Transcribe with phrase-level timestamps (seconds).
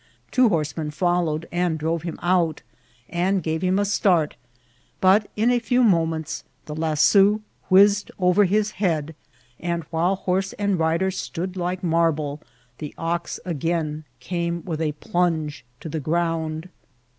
[0.31, 2.63] Two horsemen foUowed and drove him out,
[3.07, 4.35] and gave him a start,
[4.99, 9.13] but in a few moments the lazo whizzed over his head,
[9.59, 12.41] and| while horse and rider stood like marble,
[12.79, 16.69] the ox again came with a plunge to the ground.